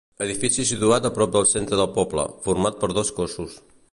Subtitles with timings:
[0.25, 3.63] Edifici situat a prop del centre del poble, format per dos cossos.